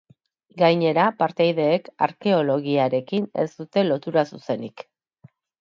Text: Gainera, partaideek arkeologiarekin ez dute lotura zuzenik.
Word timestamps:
Gainera, 0.61 1.03
partaideek 1.19 1.91
arkeologiarekin 2.07 3.31
ez 3.45 3.49
dute 3.61 3.87
lotura 3.93 4.29
zuzenik. 4.35 4.89